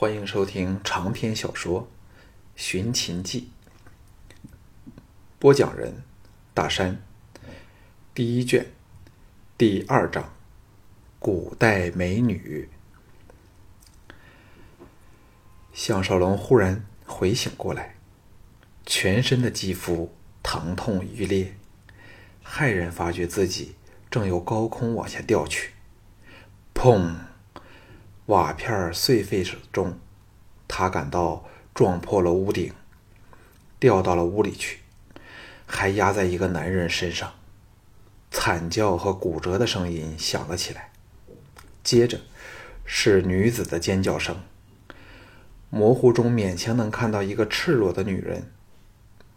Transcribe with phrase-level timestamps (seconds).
[0.00, 1.82] 欢迎收听长篇小说
[2.54, 3.50] 《寻秦记》，
[5.40, 6.04] 播讲人：
[6.54, 7.02] 大山。
[8.14, 8.64] 第一卷，
[9.56, 10.32] 第二章：
[11.18, 12.68] 古代美女。
[15.72, 17.96] 项少龙忽然回醒过来，
[18.86, 21.56] 全身的肌肤疼痛欲裂，
[22.46, 23.74] 骇然发觉自己
[24.08, 25.72] 正由高空往下掉去，
[26.72, 27.16] 砰！
[28.28, 29.42] 瓦片碎飞
[29.72, 29.98] 中，
[30.66, 32.74] 他感到撞破了屋顶，
[33.78, 34.80] 掉到了屋里去，
[35.64, 37.32] 还压在一个男人身上。
[38.30, 40.92] 惨叫和骨折的声音响了起来，
[41.82, 42.20] 接着
[42.84, 44.36] 是女子的尖叫声。
[45.70, 48.52] 模糊中勉强能看到一个赤裸的女人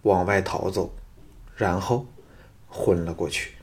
[0.02, 0.94] 往外逃走，
[1.56, 2.08] 然后
[2.68, 3.54] 昏了过去。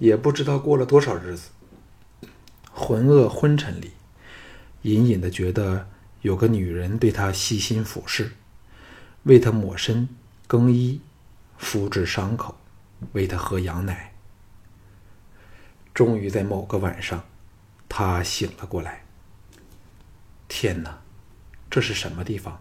[0.00, 1.50] 也不知道过了多少日子。
[2.82, 3.92] 浑噩昏沉里，
[4.82, 5.88] 隐隐的觉得
[6.22, 8.32] 有个女人对他细心俯视，
[9.22, 10.08] 为他抹身、
[10.48, 11.00] 更衣、
[11.56, 12.56] 敷治伤口，
[13.12, 14.12] 喂他喝羊奶。
[15.94, 17.24] 终于在某个晚上，
[17.88, 19.04] 他醒了过来。
[20.48, 20.98] 天哪，
[21.70, 22.60] 这是什么地方？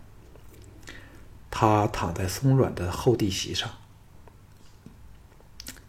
[1.50, 3.72] 他躺在松软的厚地席上，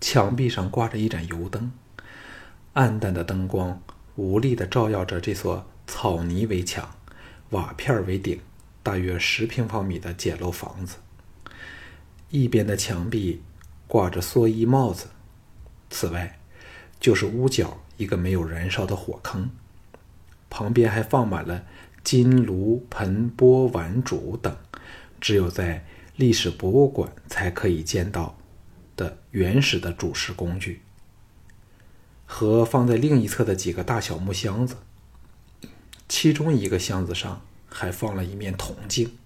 [0.00, 1.70] 墙壁上挂着一盏油灯，
[2.72, 3.78] 暗淡的灯光。
[4.16, 6.96] 无力的照耀着这所草泥围墙、
[7.50, 8.40] 瓦片为顶、
[8.82, 10.96] 大约十平方米的简陋房子。
[12.30, 13.42] 一边的墙壁
[13.86, 15.08] 挂着蓑衣帽子，
[15.90, 16.38] 此外
[16.98, 19.50] 就是屋角一个没有燃烧的火坑，
[20.48, 21.64] 旁边还放满了
[22.02, 24.56] 金炉、盆钵、碗箸等，
[25.20, 25.84] 只有在
[26.16, 28.38] 历史博物馆才可以见到
[28.96, 30.82] 的原始的主食工具。
[32.34, 34.78] 和放在另一侧的几个大小木箱子，
[36.08, 39.18] 其中一个箱子上还放了一面铜镜。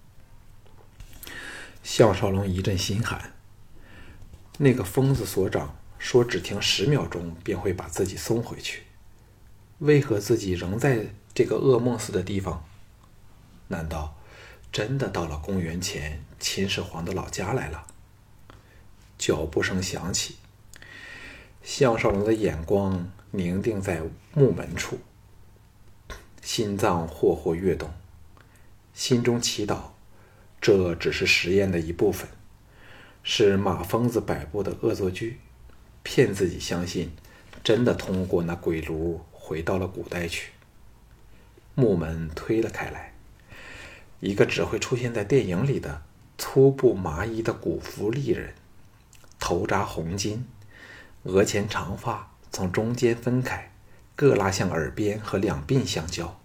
[1.81, 3.33] 项少龙一阵心寒。
[4.57, 8.83] 那个疯子所长说，只停十秒钟便会把自己送回去。
[9.79, 12.65] 为何自己仍在这个噩梦似的地方？
[13.69, 14.17] 难道
[14.69, 17.87] 真的到了公元前秦始皇的老家来了？
[19.17, 20.35] 脚步声响起。
[21.69, 24.01] 项少龙的眼光凝定在
[24.33, 24.97] 木门处，
[26.41, 27.91] 心脏霍霍跃动，
[28.93, 29.89] 心中祈祷：
[30.61, 32.29] 这只是实验的一部分，
[33.21, 35.41] 是马疯子摆布的恶作剧，
[36.03, 37.11] 骗自己相信
[37.61, 40.53] 真的通过那鬼炉回到了古代去。
[41.75, 43.13] 木门推了开来，
[44.21, 46.01] 一个只会出现在电影里的
[46.37, 48.53] 粗布麻衣的古服丽人，
[49.37, 50.39] 头扎红巾。
[51.27, 53.69] 额前长发从中间分开，
[54.15, 56.39] 各拉向耳边和两鬓相交，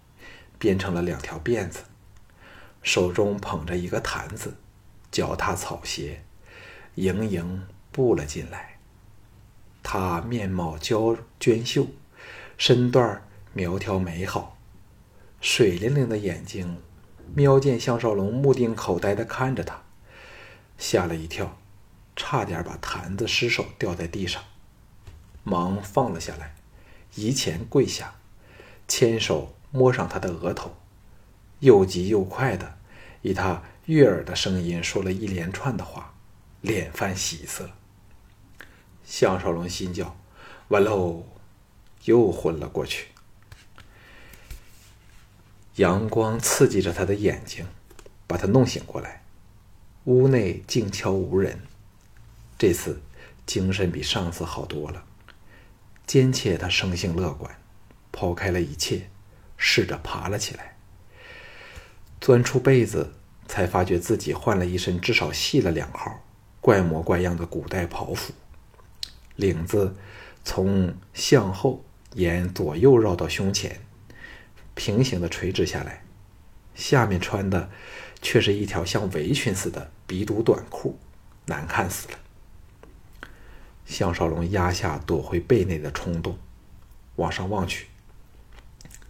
[0.59, 1.83] 编成了两条辫子。
[2.81, 4.57] 手中捧着一个坛子，
[5.09, 6.25] 脚踏草鞋，
[6.95, 8.77] 盈盈步了进来。
[9.81, 11.87] 她面貌娇娟秀，
[12.57, 14.57] 身段苗条美好，
[15.39, 16.77] 水灵灵的眼睛
[17.33, 19.81] 瞄见项少龙目定口呆地看着他，
[20.77, 21.57] 吓了一跳，
[22.17, 24.43] 差点把坛子失手掉在地上。
[25.43, 26.55] 忙放了下来，
[27.15, 28.15] 移前跪下，
[28.87, 30.75] 牵手摸上他的额头，
[31.59, 32.77] 又急又快的，
[33.21, 36.13] 以他悦耳的声音说了一连串的话，
[36.61, 37.69] 脸泛喜色。
[39.03, 40.15] 项少龙心叫
[40.69, 41.25] ：“完喽！”
[42.05, 43.07] 又昏了过去。
[45.75, 47.65] 阳光刺激着他的眼睛，
[48.27, 49.23] 把他弄醒过来。
[50.05, 51.61] 屋内静悄无人，
[52.57, 53.01] 这次
[53.45, 55.05] 精神比上次好多了。
[56.05, 57.55] 坚切他生性乐观，
[58.11, 59.09] 抛开了一切，
[59.57, 60.75] 试着爬了起来。
[62.19, 63.13] 钻出被子，
[63.47, 66.23] 才发觉自己换了一身至少细了两号、
[66.61, 68.33] 怪模怪样的古代袍服，
[69.35, 69.95] 领子
[70.43, 73.81] 从向后沿左右绕到胸前，
[74.73, 76.03] 平行的垂直下来，
[76.75, 77.69] 下面穿的
[78.21, 80.97] 却是一条像围裙似的鼻肚短裤，
[81.45, 82.17] 难看死了。
[83.85, 86.37] 项少龙压下躲回被内的冲动，
[87.17, 87.87] 往上望去，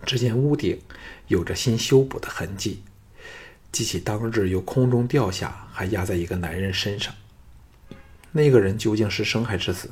[0.06, 0.82] 只见屋顶
[1.28, 2.84] 有着新修补的痕迹，
[3.72, 7.14] 记起当日由空中掉下，还压在一个男人身上。
[8.32, 9.92] 那个人究竟是生还是死？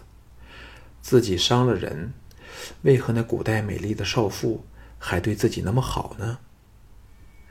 [1.02, 2.14] 自己伤了人，
[2.82, 4.66] 为何那古代美丽的少妇
[4.98, 6.40] 还对自己那么好呢？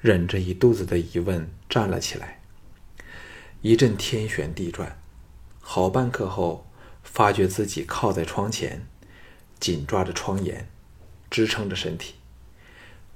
[0.00, 2.40] 忍着一肚子的疑问，站了起来。
[3.62, 4.98] 一阵天旋地转，
[5.60, 6.66] 好半刻后。
[7.12, 8.86] 发觉自己靠在窗前，
[9.58, 10.68] 紧抓着窗沿，
[11.28, 12.14] 支撑着身体。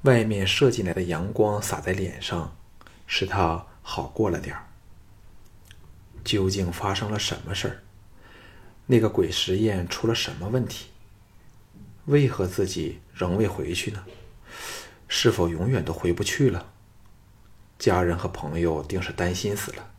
[0.03, 2.57] 外面射进来的阳光洒在脸上，
[3.07, 4.67] 使他好过了点儿。
[6.25, 7.83] 究竟发生了什么事儿？
[8.87, 10.89] 那个鬼实验出了什么问题？
[12.07, 14.05] 为何自己仍未回去呢？
[15.09, 16.67] 是否永远都回不去了？
[17.79, 19.91] 家人和朋友定是担心死了，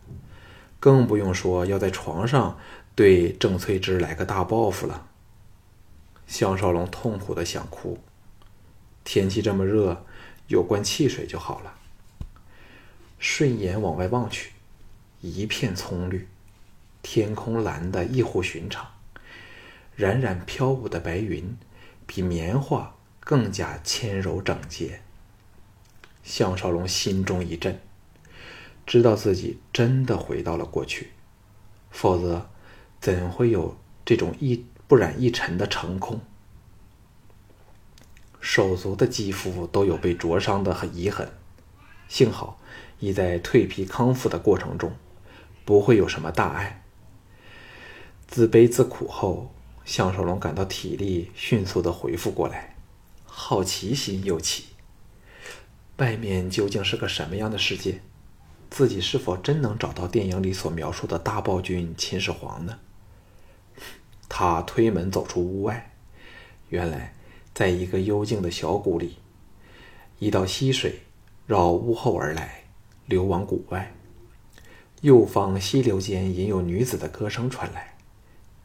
[0.79, 2.59] 更不用说要在床上
[2.95, 5.07] 对郑翠芝来个大报复了。
[6.25, 7.99] 项少龙痛苦的想哭。
[9.03, 10.05] 天气这么热，
[10.47, 11.75] 有罐汽水就好了。
[13.19, 14.53] 顺眼往外望去，
[15.21, 16.27] 一片葱绿，
[17.03, 18.87] 天空蓝的异乎寻常，
[19.95, 21.57] 冉冉飘舞的白云
[22.07, 25.01] 比棉花更加纤柔整洁。
[26.23, 27.79] 项少龙心中一震，
[28.87, 31.11] 知道自己真的回到了过去，
[31.91, 32.49] 否则
[33.05, 36.21] 怎会有这种一不染一尘的成空？
[38.41, 41.31] 手足的肌肤都有被灼伤的遗痕，
[42.07, 42.59] 幸好
[42.97, 44.91] 已在蜕皮康复的过程中，
[45.65, 46.83] 不会有什么大碍。
[48.27, 49.53] 自悲自苦后，
[49.85, 52.75] 项少龙感到体力迅速的恢复过来，
[53.25, 54.69] 好奇心又起。
[55.97, 58.01] 外面究竟是个什么样的世界？
[58.71, 62.79] 自己是否真能找到电影里所描述的大暴君秦始皇呢？
[64.37, 65.93] 他推门走出屋外，
[66.67, 67.13] 原来
[67.53, 69.19] 在一个幽静的小谷里，
[70.19, 71.03] 一道溪水
[71.47, 72.65] 绕屋后而来，
[73.05, 73.93] 流往谷外。
[74.99, 77.95] 右方溪流间隐有女子的歌声传来，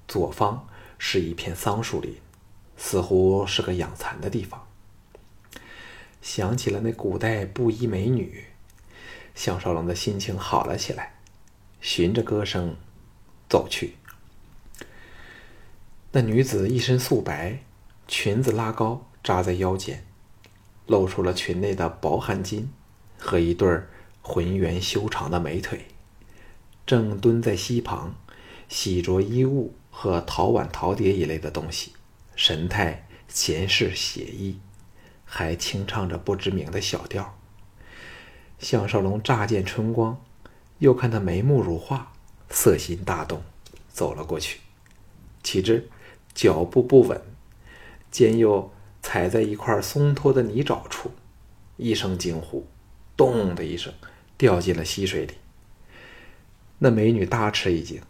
[0.08, 0.67] 左方
[0.99, 2.17] 是一片桑树林，
[2.76, 4.67] 似乎是个养蚕的地方。
[6.20, 8.44] 想起了那古代布衣美女，
[9.37, 11.14] 项少龙的心情好了起来，
[11.81, 12.75] 循着歌声
[13.49, 13.94] 走去。
[16.12, 17.62] 那女子一身素白，
[18.09, 20.05] 裙子拉高扎在腰间，
[20.87, 22.65] 露出了裙内的薄汗巾
[23.17, 23.81] 和一对
[24.21, 25.87] 浑圆修长的美腿，
[26.85, 28.17] 正蹲在溪旁
[28.69, 31.93] 洗着衣物和陶碗陶碟一类的东西，
[32.35, 34.59] 神态闲适写意。
[35.33, 37.39] 还清唱着不知名的小调。
[38.59, 40.21] 项少龙乍见春光，
[40.79, 42.11] 又看他眉目如画，
[42.51, 43.41] 色心大动，
[43.89, 44.59] 走了过去。
[45.45, 45.89] 岂知
[46.35, 47.21] 脚步不稳，
[48.11, 48.73] 肩又
[49.03, 51.11] 踩在一块松脱的泥沼处，
[51.77, 52.67] 一声惊呼，
[53.17, 53.93] 咚的一声
[54.37, 55.35] 掉进了溪水里。
[56.79, 58.00] 那美女大吃一惊，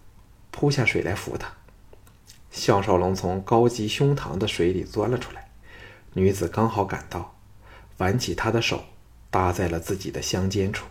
[0.50, 1.52] 扑下水来扶他。
[2.50, 5.48] 项少龙从高及胸膛的水里钻了出来。
[6.12, 7.36] 女子刚好赶到，
[7.98, 8.84] 挽起他的手，
[9.30, 10.86] 搭在了自己的香肩处。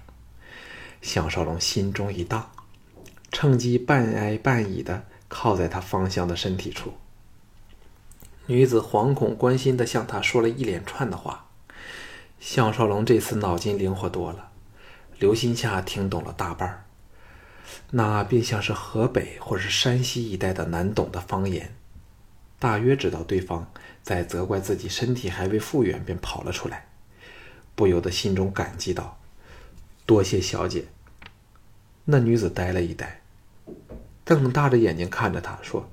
[1.01, 2.51] 项少龙心中一荡，
[3.31, 6.93] 趁机半挨半倚的靠在他芳香的身体处。
[8.49, 11.45] 女子惶恐关心的向他说了一连串的话。
[12.39, 14.49] 项少龙这次脑筋灵活多了，
[15.19, 16.85] 留心下听懂了大半儿
[17.91, 21.75] 那便像是河北或是山西一带的难懂的方言。
[22.57, 26.87] 大约知道对方在责怪自己身体还未复原，便跑了出来，
[27.75, 29.19] 不由得心中感激道
[30.07, 30.85] ：“多谢小姐。”
[32.05, 33.21] 那女子呆了一呆，
[34.25, 35.87] 瞪大着眼睛看着他说：“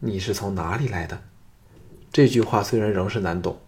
[0.00, 1.22] 你是从哪里来的？”
[2.12, 3.58] 这句话虽然仍是难懂，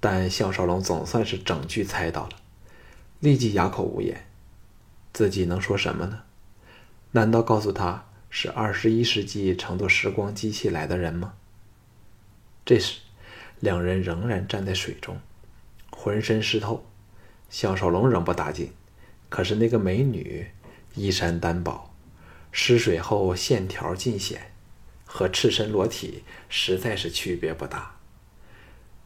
[0.00, 2.36] 但项少龙总算是整句猜到了，
[3.20, 4.26] 立即哑口无言。
[5.14, 6.24] 自己能说什么呢？
[7.12, 11.32] 难道告诉他是二十一世纪乘坐时光机器来的人吗？
[12.66, 13.00] 这时，
[13.60, 15.18] 两人仍然站在水中，
[15.90, 16.84] 浑身湿透。
[17.48, 18.72] 项少龙仍不打紧，
[19.30, 20.46] 可是那个美女
[20.94, 21.90] 衣衫单薄，
[22.52, 24.49] 湿水后线条尽显，
[25.12, 27.96] 和赤身裸体实在是区别不大。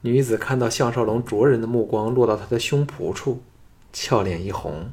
[0.03, 3.43] 女子看到项少龙灼人的目光落到她的胸脯处，
[3.91, 4.93] 俏脸一红，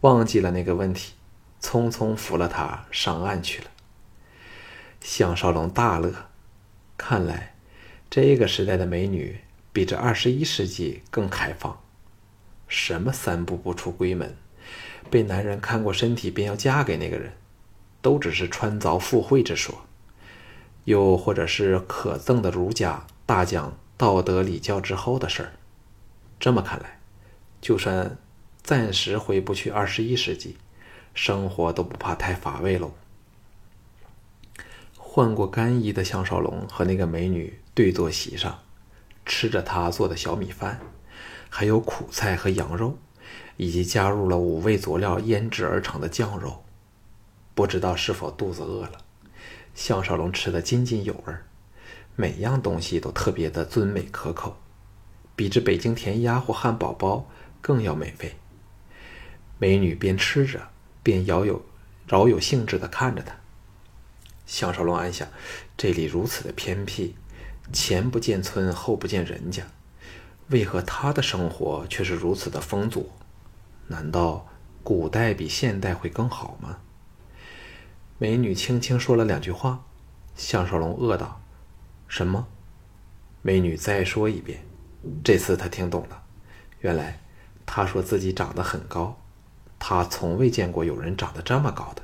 [0.00, 1.12] 忘记了那个问题，
[1.60, 3.68] 匆匆扶了她上岸去了。
[5.02, 6.14] 项少龙大乐，
[6.96, 7.54] 看来。
[8.08, 9.38] 这个时代的美女
[9.70, 11.78] 比这二十一世纪更开放。
[12.66, 14.34] 什么三步不出闺门，
[15.10, 17.34] 被男人看过身体便要嫁给那个人，
[18.00, 19.74] 都只是穿凿附会之说；
[20.88, 25.52] 又或者是可憎的儒家大讲道德礼教之后的事儿。
[26.40, 26.98] 这么看来，
[27.60, 28.16] 就算
[28.62, 30.56] 暂时回不去二十一世纪，
[31.12, 32.92] 生活都不怕太乏味喽。
[34.96, 37.60] 换过干衣的项少龙和那个美女。
[37.74, 38.58] 对坐席上，
[39.24, 40.80] 吃着他做的小米饭，
[41.48, 42.98] 还有苦菜和羊肉，
[43.56, 46.64] 以及加入了五味佐料腌制而成的酱肉。
[47.54, 48.98] 不知道是否肚子饿了，
[49.78, 51.34] 项少龙吃得津津有味，
[52.16, 54.56] 每样东西都特别的尊美可口，
[55.36, 57.30] 比这北京填鸭或汉堡包
[57.60, 58.34] 更要美味。
[59.56, 60.70] 美女边吃着，
[61.04, 61.64] 边饶有
[62.08, 63.36] 饶有兴致的看着他。
[64.46, 65.28] 项少龙暗想：
[65.76, 67.14] 这里如此的偏僻，
[67.72, 69.62] 前不见村，后不见人家，
[70.48, 73.12] 为何他的生活却是如此的丰足？
[73.86, 74.48] 难道
[74.82, 76.80] 古代比现代会更好吗？
[78.20, 79.84] 美女轻轻说了两句话，
[80.34, 81.40] 项少龙饿道
[82.08, 82.48] ：“什么？”
[83.42, 84.60] 美女再说一遍，
[85.22, 86.22] 这次他听懂了，
[86.80, 87.20] 原来
[87.64, 89.16] 她说自己长得很高。
[89.78, 92.02] 他从未见过有人长得这么高的。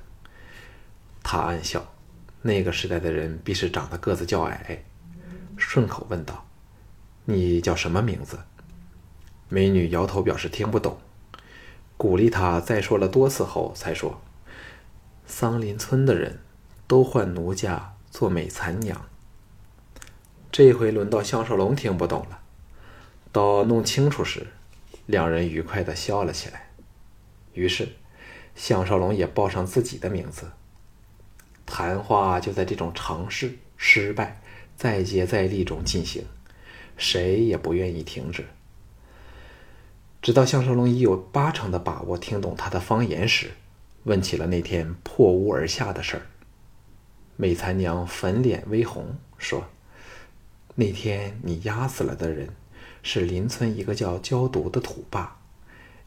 [1.25, 1.85] 他暗笑，
[2.43, 4.85] 那个时代的人必是长得个子较矮。
[5.57, 6.47] 顺口问道
[7.27, 8.39] ：“你叫什么名字？”
[9.51, 10.97] 美女摇头表示听不懂，
[11.97, 14.21] 鼓励他再说了多次后才说
[15.27, 16.41] ：“桑林村的人
[16.87, 19.07] 都唤奴家做美残娘。”
[20.53, 22.41] 这回轮到项少龙听不懂了。
[23.33, 24.47] 到弄清楚时，
[25.07, 26.71] 两人愉快的笑了起来。
[27.53, 27.89] 于是，
[28.55, 30.53] 项少龙也报上自己的名字。
[31.67, 34.41] 谈话就在这种尝试、失败、
[34.77, 36.25] 再接再厉中进行，
[36.97, 38.45] 谁也不愿意停止。
[40.23, 43.51] 直到项少龙已有八成的把握听懂他的方言时，
[44.05, 46.23] 问起了那天破屋而下的事儿。
[47.37, 49.65] 美残娘粉脸微红，说
[50.77, 52.49] ：“那天你压死了的人，
[53.03, 55.39] 是邻村一个叫焦毒的土霸，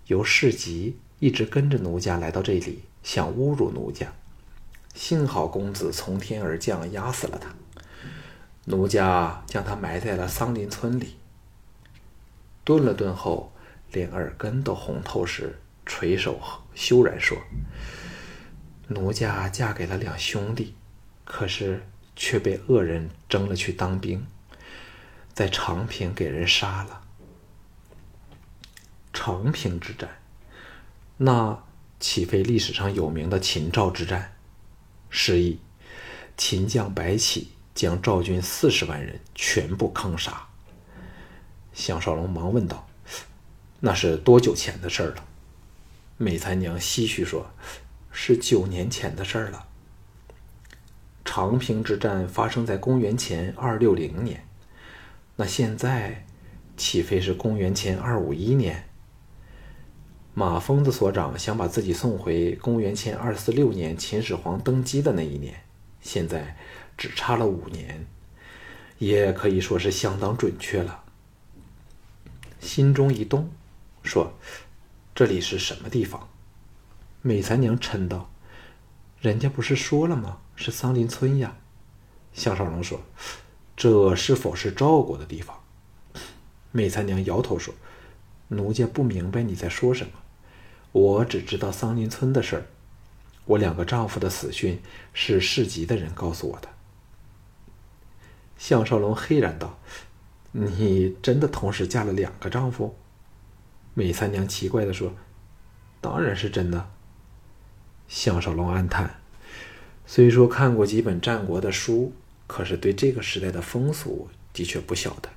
[0.07, 4.13] 由市集。”一直跟着奴家来到这里，想侮辱奴家。
[4.93, 7.55] 幸好公子从天而降，压死了他。
[8.65, 11.15] 奴家将他埋在了桑林村里。
[12.63, 13.51] 顿了顿后，
[13.91, 16.37] 连耳根都红透时，垂手
[16.77, 17.35] 羞然说
[18.87, 20.75] ：“奴家嫁给了两兄弟，
[21.25, 21.83] 可是
[22.15, 24.27] 却被恶人征了去当兵，
[25.33, 27.01] 在长平给人杀了。
[29.11, 30.07] 长平之战。”
[31.17, 31.63] 那
[31.99, 34.35] 岂非历史上有名的秦赵之战？
[35.09, 35.59] 是意，
[36.37, 40.47] 秦将白起将赵军四十万人全部坑杀。
[41.73, 42.87] 项少龙忙问道
[43.81, 45.25] ：“那是多久前的事儿了？”
[46.17, 47.51] 美残娘唏嘘说
[48.11, 49.67] ：“是九年前的事了。”
[51.23, 54.43] 长平之战发生在公元前二六零年，
[55.35, 56.25] 那现在
[56.75, 58.87] 岂非是公元前二五一年？
[60.33, 65.63] 马疯子所长想把自己送回公元前二四六年秦始皇登基的那一年，
[66.01, 66.55] 现在
[66.97, 68.05] 只差了五年，
[68.97, 71.03] 也可以说是相当准确了。
[72.59, 73.49] 心中一动，
[74.03, 74.33] 说
[75.17, 76.29] ：“这里是什么地方？”
[77.23, 78.29] 美残娘嗔道
[79.19, 80.37] ：“人家不是说了吗？
[80.55, 81.57] 是桑林村呀。”
[82.33, 83.01] 项少龙说
[83.75, 85.57] ：“这是否是赵国的地方？”
[86.71, 87.73] 美残娘摇头说
[88.49, 90.11] ：“奴家不明白你在说什么。”
[90.93, 92.67] 我只知道桑林村的事儿，
[93.45, 94.79] 我两个丈夫的死讯
[95.13, 96.69] 是市集的人告诉我的。
[98.59, 99.79] 项少龙黑然道
[100.53, 102.95] ：“你真的同时嫁了两个丈夫？”
[103.97, 105.11] 美三娘奇怪的说
[105.99, 106.91] ：“当然是真的。”
[108.07, 109.19] 项少龙暗叹，
[110.05, 112.13] 虽说看过几本战国的书，
[112.45, 115.29] 可是对这个时代的风俗的确不晓得，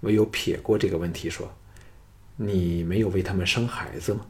[0.00, 1.52] 唯有撇过这个问题说
[2.36, 4.24] ：“你没有为他们生孩子吗？”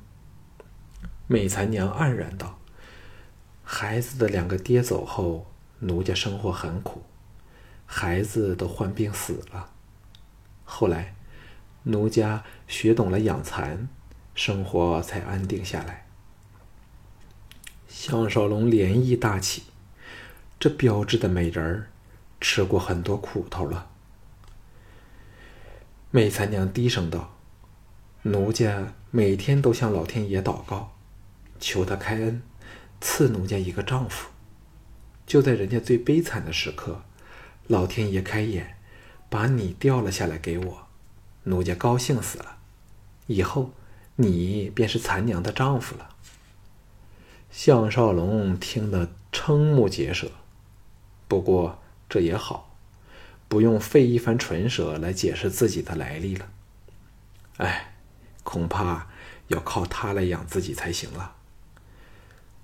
[1.28, 2.58] 美残娘黯然道
[3.62, 5.46] ：“孩子的两个爹走后，
[5.78, 7.04] 奴家生活很苦，
[7.86, 9.70] 孩子都患病死了。
[10.64, 11.14] 后来，
[11.84, 13.88] 奴家学懂了养蚕，
[14.34, 16.06] 生活才安定下来。”
[17.88, 19.64] 项少龙涟漪大起，
[20.58, 21.90] 这标致的美人儿，
[22.40, 23.90] 吃过很多苦头了。
[26.10, 27.36] 美残娘低声道
[28.22, 30.92] ：“奴家每天都向老天爷祷告。”
[31.60, 32.42] 求他开恩，
[33.00, 34.30] 赐奴家一个丈夫。
[35.26, 37.02] 就在人家最悲惨的时刻，
[37.66, 38.76] 老天爷开眼，
[39.28, 40.86] 把你掉了下来给我，
[41.44, 42.58] 奴家高兴死了。
[43.26, 43.72] 以后
[44.16, 46.16] 你便是残娘的丈夫了。
[47.50, 50.30] 项少龙听得瞠目结舌，
[51.26, 52.76] 不过这也好，
[53.48, 56.48] 不用费一番唇舌来解释自己的来历了。
[57.56, 57.94] 哎，
[58.42, 59.08] 恐怕
[59.48, 61.36] 要靠他来养自己才行了。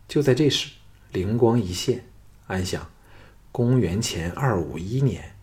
[0.08, 0.70] 就在这时，
[1.10, 2.06] 灵光一现，
[2.46, 2.88] 暗想：
[3.50, 5.34] 公元前二五一年，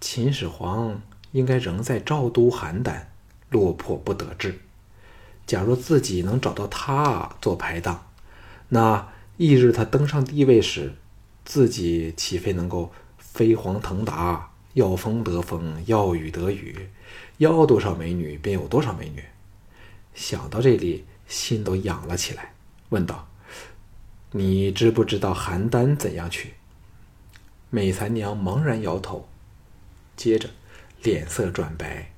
[0.00, 3.02] 秦始皇应该仍在赵都邯郸，
[3.50, 4.60] 落魄不得志。
[5.44, 8.06] 假若自己能找到他做排档，
[8.68, 9.08] 那
[9.38, 10.94] 翌日他登上帝位时，
[11.44, 16.88] 自己岂非能够飞黄腾达，要风得风，要雨得雨，
[17.38, 19.24] 要多少美女便有多少美女。
[20.14, 22.52] 想到这里，心都痒了起来，
[22.90, 23.26] 问道
[24.32, 26.54] ：“你知不知道邯郸怎样去？”
[27.70, 29.26] 美残娘茫然摇头，
[30.14, 30.50] 接着
[31.02, 32.12] 脸色转白，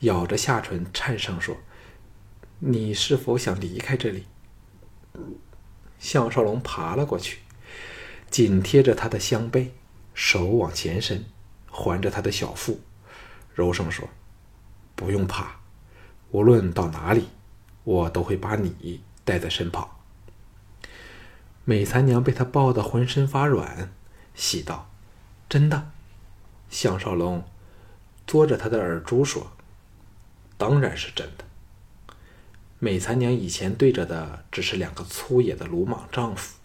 [0.00, 1.56] 咬着下唇，颤声说
[2.60, 4.26] ：“你是否想离开这里？”
[5.98, 7.38] 项少龙爬了过去，
[8.30, 9.72] 紧贴着他的香背，
[10.12, 11.24] 手往前伸，
[11.70, 12.80] 环着他的小腹，
[13.54, 14.08] 柔声说
[14.94, 15.60] ：“不用怕，
[16.30, 17.28] 无论到哪里，
[17.84, 19.96] 我都会把你带在身旁。”
[21.64, 23.92] 美残娘被他抱得浑身发软，
[24.34, 24.90] 喜道
[25.48, 25.90] ：“真的？”
[26.70, 27.44] 项少龙
[28.26, 29.52] 嘬着他的耳珠说
[30.56, 31.44] ：“当然是真的。”
[32.78, 36.56] 美残娘以前对着的只是两个粗野的鲁莽丈夫，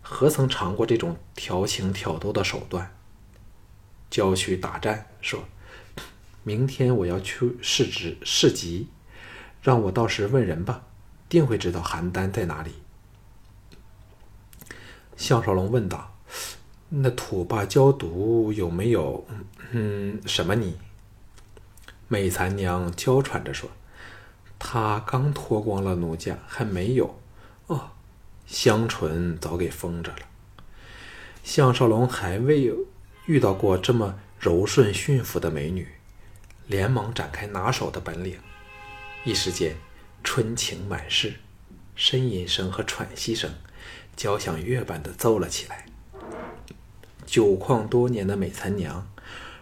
[0.00, 2.94] 何曾尝过这种调情挑逗的手段？
[4.08, 5.44] 郊区打战，说
[6.44, 8.88] ：“明天我要去市职市集，
[9.60, 10.84] 让我到时问人吧，
[11.28, 12.72] 定会知道邯郸在哪里。”
[15.16, 16.16] 项少龙问道
[17.02, 19.26] ：“那土霸焦毒有没有？
[19.72, 20.76] 嗯，什么你？”
[22.08, 23.70] 美残娘娇喘着说。
[24.56, 27.20] 他刚脱光了奴家，还没有
[27.66, 27.90] 哦，
[28.46, 30.20] 香唇早给封着了。
[31.42, 32.86] 项少龙还未有
[33.26, 35.88] 遇到过这么柔顺驯服的美女，
[36.66, 38.38] 连忙展开拿手的本领，
[39.24, 39.76] 一时间
[40.22, 41.34] 春情满室，
[41.94, 43.52] 呻吟声和喘息声
[44.16, 45.84] 交响乐般的奏了起来。
[47.34, 49.08] 久旷多年的美残娘，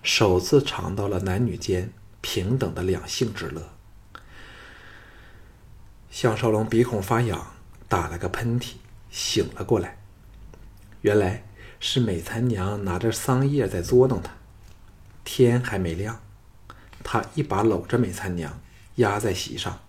[0.02, 3.70] 首次尝到了男女间平等的两性之乐。
[6.10, 7.54] 项少龙鼻孔发痒，
[7.88, 8.72] 打了个喷嚏，
[9.08, 9.96] 醒了过来。
[11.00, 11.44] 原来
[11.80, 14.30] 是美残娘拿着桑叶在捉弄他。
[15.24, 16.20] 天还没亮，
[17.02, 18.60] 他一把搂着美残娘，
[18.96, 19.80] 压在席上，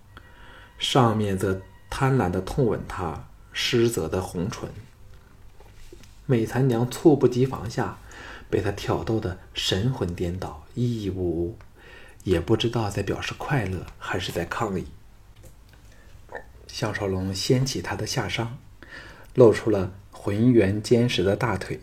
[0.79, 4.69] 上面则贪婪的痛吻她湿泽的红唇。
[6.25, 7.97] 美残娘猝不及防下，
[8.49, 11.57] 被他挑逗的神魂颠倒，咿咿呜呜，
[12.23, 14.87] 也不知道在表示快乐还是在抗议。
[16.67, 18.47] 项少龙掀起他的下裳，
[19.35, 21.79] 露出了浑圆坚实的大腿。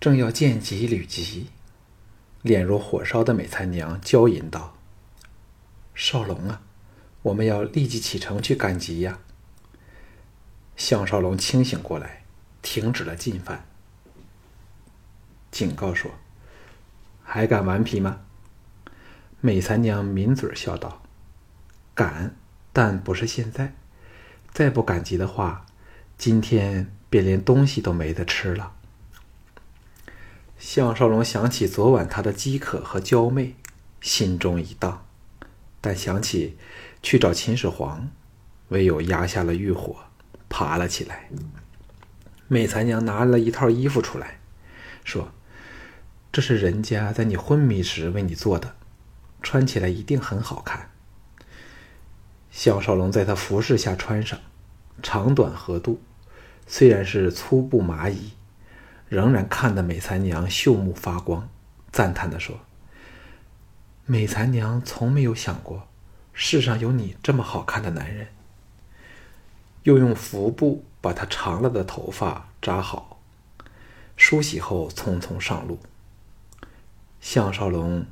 [0.00, 1.48] 正要见吉履吉，
[2.40, 4.76] 脸如火烧的美残娘娇吟道
[5.94, 6.62] ：“少龙啊，
[7.22, 9.18] 我们要立即启程去赶集呀！”
[10.76, 12.21] 项少龙清醒过来，
[12.62, 13.66] 停止了进犯，
[15.50, 16.10] 警告说
[17.22, 18.20] ：“还敢顽皮吗？”
[19.42, 21.02] 美三娘抿嘴笑道
[21.94, 22.36] ：“敢。”
[22.74, 23.74] 但不是现在，
[24.50, 25.66] 再不赶集的话，
[26.16, 28.72] 今天便连东西都没得吃了。
[30.58, 33.56] 项少龙想起昨晚他的饥渴和娇媚，
[34.00, 35.04] 心中一荡，
[35.82, 36.56] 但想起
[37.02, 38.08] 去找秦始皇，
[38.68, 40.04] 唯有压下了欲火，
[40.48, 41.28] 爬了起来。
[42.52, 44.38] 美残娘拿了一套衣服出来，
[45.04, 45.32] 说
[46.30, 48.74] ：“这是人家在你昏迷时为你做的，
[49.42, 50.90] 穿起来一定很好看。”
[52.52, 54.38] 项少龙在他服侍下穿上，
[55.02, 56.02] 长短合度，
[56.66, 58.32] 虽然是粗布麻衣，
[59.08, 61.48] 仍然看得美残娘秀目发光，
[61.90, 62.60] 赞叹地说
[64.04, 65.88] ：“美残娘从没有想过，
[66.34, 68.28] 世上有你这么好看的男人。”
[69.84, 73.20] 又用服布把他长了的头发扎好，
[74.16, 75.78] 梳洗后匆匆上路。
[77.20, 78.06] 项少龙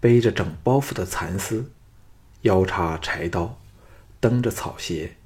[0.00, 1.70] 背着整包袱的蚕丝，
[2.40, 3.58] 腰插柴刀。
[4.18, 5.16] 蹬着草鞋，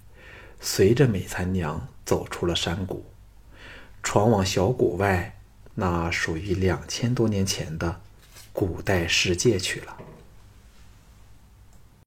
[0.60, 3.06] 随着美残娘走出了山谷，
[4.02, 5.38] 闯往小谷外
[5.76, 8.00] 那属于两千多年前的
[8.52, 9.96] 古代世界去了。